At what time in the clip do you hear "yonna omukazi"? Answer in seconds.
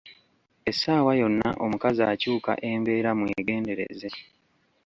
1.21-2.01